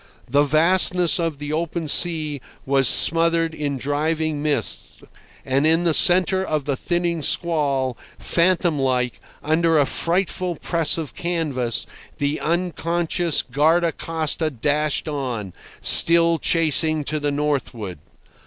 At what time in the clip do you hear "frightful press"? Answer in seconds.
9.85-10.97